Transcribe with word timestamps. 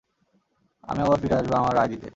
আমি 0.83 0.99
আবার 1.01 1.17
ফিরে 1.21 1.35
আসব 1.35 1.51
আমার 1.53 1.73
রায় 1.75 1.89
দিতে। 1.89 2.09